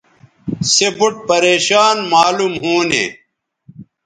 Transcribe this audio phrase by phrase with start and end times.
[0.71, 3.03] سے بُوٹ پریشان معلوم ھونے